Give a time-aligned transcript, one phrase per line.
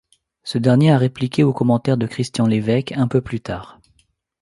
[0.41, 3.79] Ce dernier a répliqué aux commentaires de Christian Lévesque un peu plus tard.